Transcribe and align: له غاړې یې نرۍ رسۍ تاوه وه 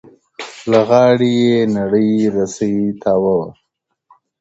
له 0.69 0.79
غاړې 0.89 1.31
یې 1.43 1.57
نرۍ 1.73 2.11
رسۍ 2.35 2.75
تاوه 3.01 3.33
وه 3.39 3.49